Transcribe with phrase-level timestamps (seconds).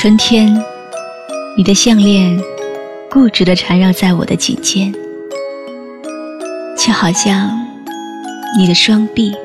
[0.00, 0.56] 春天，
[1.54, 2.40] 你的项链
[3.10, 4.90] 固执地缠绕在我的颈间，
[6.74, 7.50] 却好像
[8.58, 9.36] 你的双臂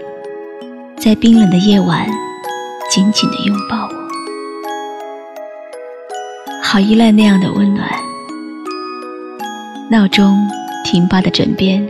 [0.98, 2.08] 在冰冷的夜晚
[2.90, 4.08] 紧紧地拥抱我，
[6.64, 7.90] 好依赖那样的温暖。
[9.92, 10.48] 闹钟
[10.86, 11.86] 停罢的枕边，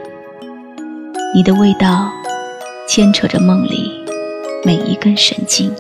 [1.36, 2.11] 你的味道
[2.88, 3.91] 牵扯着梦里
[4.63, 5.72] 每一根神经。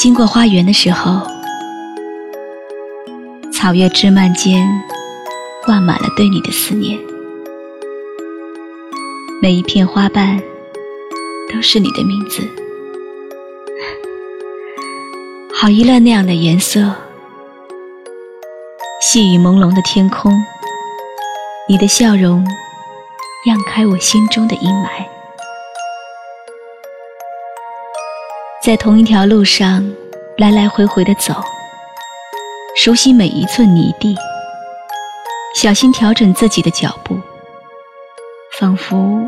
[0.00, 1.20] 经过花园的时候，
[3.52, 4.66] 草叶枝蔓间
[5.66, 6.98] 挂满了对你的思念，
[9.42, 10.40] 每一片花瓣
[11.52, 12.40] 都是你的名字，
[15.54, 16.94] 好依赖那样的颜色。
[19.02, 20.32] 细雨朦胧的天空，
[21.68, 22.42] 你的笑容
[23.44, 25.19] 漾开我心中的阴霾。
[28.70, 29.84] 在同一条路上
[30.38, 31.34] 来来回回的走，
[32.76, 34.14] 熟悉每一寸泥地，
[35.56, 37.18] 小心调整自己的脚步，
[38.60, 39.24] 仿佛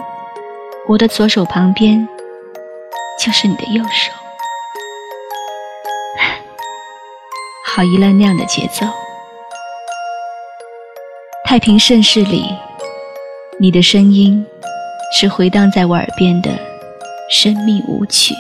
[0.87, 2.07] 我的左手旁边
[3.19, 4.13] 就是你的右手，
[7.67, 8.87] 好依赖那样的节奏。
[11.45, 12.45] 太平盛世里，
[13.59, 14.47] 你的声音
[15.13, 16.57] 是回荡在我耳边的
[17.29, 18.37] 生命舞曲。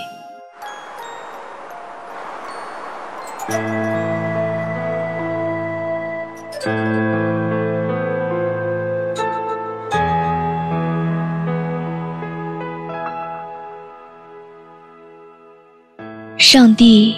[16.52, 17.16] 上帝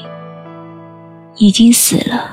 [1.34, 2.30] 已经死了，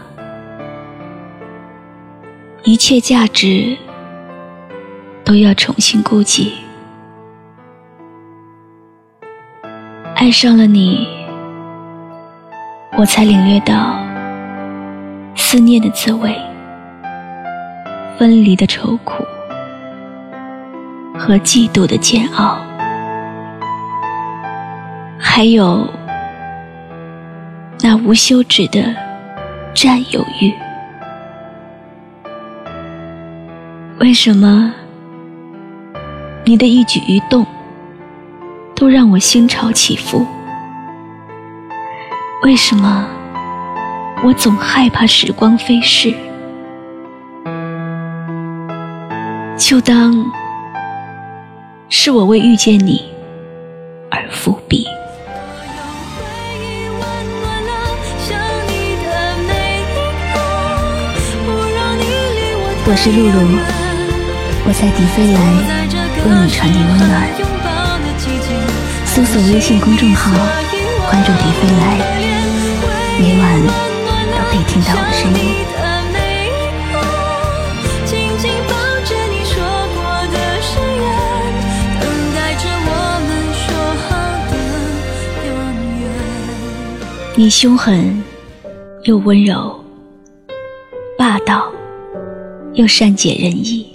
[2.61, 3.75] 一切价值
[5.25, 6.53] 都要重新估计。
[10.15, 11.07] 爱上了你。
[12.95, 13.99] 我才领略到
[15.35, 16.39] 思念的滋味，
[18.19, 19.25] 分离的愁苦
[21.17, 22.59] 和嫉妒的煎熬，
[25.17, 25.89] 还有
[27.83, 28.95] 那无休止的
[29.73, 30.53] 占有欲。
[33.99, 34.71] 为什么
[36.45, 37.45] 你的一举一动
[38.75, 40.25] 都让我心潮起伏？
[42.43, 43.07] 为什么
[44.23, 46.13] 我总害怕时光飞逝？
[49.57, 50.13] 就当
[51.89, 53.03] 是我为遇见你
[54.11, 54.85] 而伏笔。
[62.91, 63.33] 我是露露，
[64.67, 65.39] 我在迪飞来
[66.25, 67.23] 为你传递温暖。
[69.05, 70.29] 搜索微信公众号，
[71.09, 71.83] 关注迪飞来。
[73.17, 73.61] 每晚
[74.27, 75.39] 都可以听到我的声音。
[87.35, 88.21] 你凶狠
[89.05, 89.81] 又温柔，
[91.17, 91.71] 霸道
[92.73, 93.85] 又善解人意，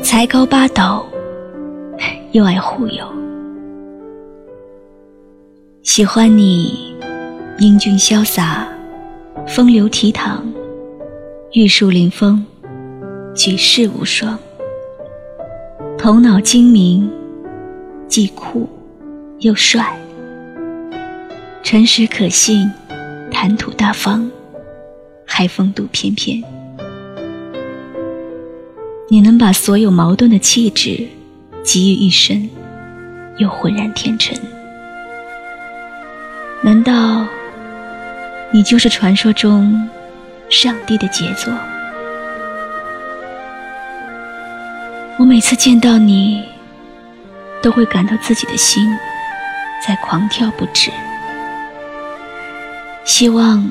[0.00, 1.04] 才高八斗
[2.30, 3.04] 又爱忽悠，
[5.82, 6.94] 喜欢你。
[7.60, 8.66] 英俊潇洒，
[9.46, 10.40] 风流倜傥，
[11.52, 12.44] 玉树临风，
[13.32, 14.36] 举世无双。
[15.96, 17.08] 头脑精明，
[18.08, 18.68] 既酷
[19.38, 19.96] 又帅，
[21.62, 22.68] 诚实可信，
[23.30, 24.28] 谈吐大方，
[25.24, 26.42] 还风度翩翩。
[29.14, 31.06] 你能把所有矛盾的气质
[31.62, 32.50] 集于一身，
[33.36, 34.36] 又浑然天成。
[36.64, 37.24] 难道？
[38.50, 39.88] 你就是传说中
[40.50, 41.54] 上帝的杰作。
[45.16, 46.42] 我每次见到你，
[47.62, 48.84] 都会感到自己的心
[49.86, 50.90] 在狂跳不止，
[53.04, 53.70] 希望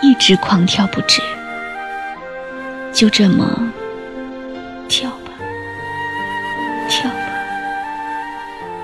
[0.00, 1.20] 一直狂跳不止，
[2.92, 3.44] 就这么
[4.90, 5.30] 跳吧，
[6.88, 7.16] 跳吧，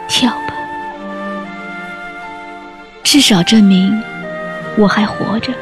[0.06, 0.54] 跳吧，
[3.02, 4.00] 至少证明。
[4.78, 5.52] 我还活着，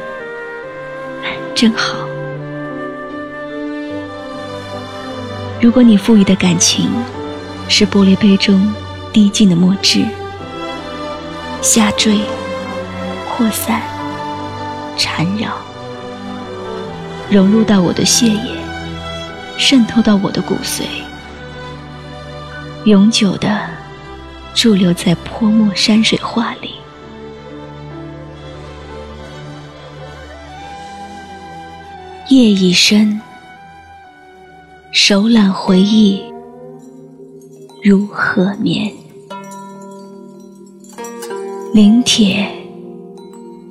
[1.55, 1.97] 真好。
[5.59, 6.91] 如果你赋予的感情
[7.67, 8.71] 是玻璃杯中
[9.11, 10.05] 滴进的墨汁，
[11.61, 12.19] 下坠、
[13.29, 13.81] 扩散、
[14.95, 15.49] 缠绕，
[17.31, 18.54] 融入到我的血液，
[19.57, 20.83] 渗透到我的骨髓
[22.85, 23.67] 永久的
[24.53, 26.71] 驻留在泼墨山水画里。
[32.29, 33.21] 夜已深
[34.91, 36.23] 手揽回忆
[37.83, 38.91] 如何眠？
[41.73, 42.49] 临帖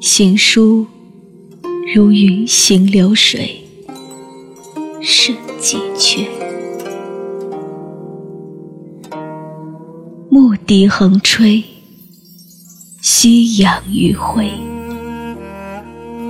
[0.01, 0.87] 行书
[1.95, 3.64] 如云行流水
[5.07, 6.27] 甚几阙。
[10.31, 11.63] 牧笛横吹，
[13.03, 14.49] 夕阳余晖。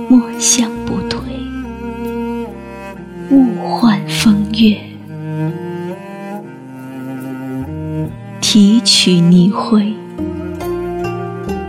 [0.09, 1.21] 墨香不退，
[3.31, 4.77] 物换风月。
[8.41, 9.93] 提取泥灰，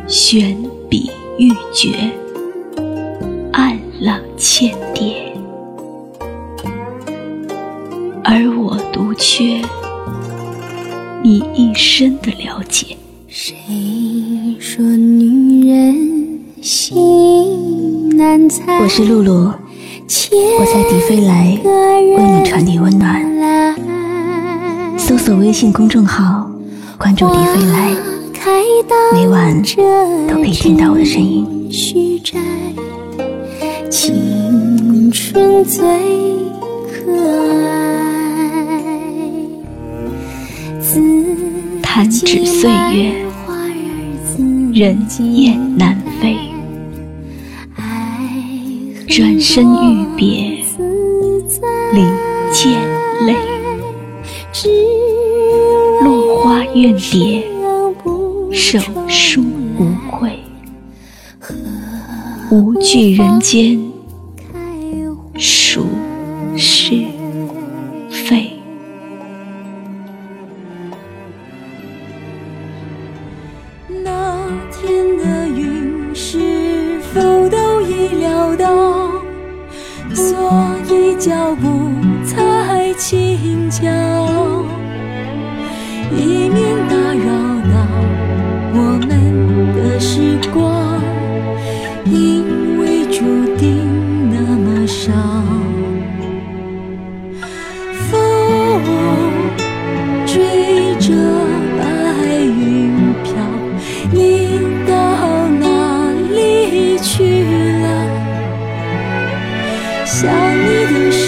[0.08, 0.61] 悬
[0.91, 1.08] 笔
[1.38, 2.11] 欲绝，
[3.53, 5.25] 暗浪千叠。
[9.16, 9.60] 缺
[11.22, 12.96] 你一生的了解。
[13.28, 13.54] 谁
[14.60, 18.80] 说女人心难猜？
[18.82, 19.52] 我是露露，
[20.58, 23.24] 我在迪飞来为你传递温暖。
[24.98, 26.50] 搜索微信公众号，
[26.98, 27.94] 关注迪飞来，
[29.12, 29.62] 每晚
[30.28, 31.46] 都可以听到我的声音。
[33.90, 35.82] 青春最
[36.90, 37.85] 可爱，
[41.96, 43.25] 弹指岁月，
[44.75, 46.37] 人雁南飞。
[49.08, 50.62] 转身欲别，
[51.94, 52.04] 临
[52.52, 52.78] 见
[53.25, 53.34] 泪。
[56.04, 57.43] 落花怨蝶，
[58.52, 58.78] 手
[59.08, 59.43] 书
[59.78, 60.38] 无愧。
[62.50, 63.81] 无惧人间
[65.38, 65.87] 孰
[66.58, 67.06] 是
[80.26, 80.50] 所
[80.90, 81.88] 以脚步
[82.25, 83.87] 才轻巧，
[86.11, 87.31] 以免打扰
[87.70, 87.76] 到
[88.75, 89.08] 我们
[89.76, 91.00] 的时光，
[92.05, 93.20] 因为注
[93.56, 93.87] 定
[94.32, 95.12] 那么少。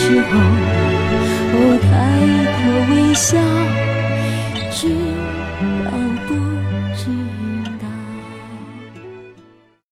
[0.08, 0.24] 时候，
[1.52, 1.90] 哦，抬
[2.56, 3.77] 头微笑。